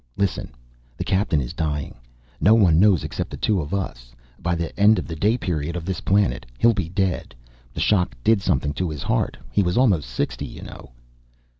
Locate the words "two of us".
3.37-4.15